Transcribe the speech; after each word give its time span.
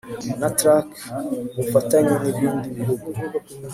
na 0.39 0.49
trac 0.57 0.89
ubufatanye 1.59 2.15
n 2.23 2.25
ibindi 2.31 2.67
bihugu 2.77 3.07